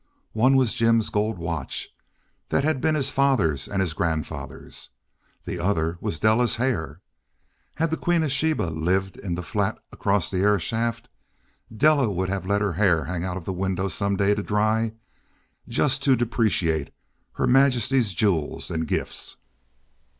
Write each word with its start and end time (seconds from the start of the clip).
One 0.33 0.55
was 0.55 0.73
Jim's 0.73 1.11
gold 1.11 1.37
watch 1.37 1.89
that 2.49 2.63
had 2.63 2.81
been 2.81 2.95
his 2.95 3.11
father's 3.11 3.67
and 3.67 3.81
his 3.81 3.93
grandfather's. 3.93 4.89
The 5.45 5.59
other 5.59 5.99
was 6.01 6.17
Della's 6.17 6.55
hair. 6.55 7.01
Had 7.75 7.91
the 7.91 7.97
Queen 7.97 8.23
of 8.23 8.31
Sheba 8.31 8.71
lived 8.71 9.17
in 9.17 9.35
the 9.35 9.43
flat 9.43 9.77
across 9.91 10.31
the 10.31 10.39
airshaft, 10.39 11.07
Della 11.71 12.09
would 12.09 12.29
have 12.29 12.47
let 12.47 12.61
her 12.63 12.73
hair 12.73 13.05
hang 13.05 13.23
out 13.23 13.45
the 13.45 13.53
window 13.53 13.89
some 13.89 14.15
day 14.17 14.33
to 14.33 14.41
dry 14.41 14.93
just 15.67 16.03
to 16.05 16.15
depreciate 16.15 16.91
Her 17.33 17.45
Majesty's 17.45 18.15
jewels 18.15 18.71
and 18.71 18.87
gifts. 18.87 19.35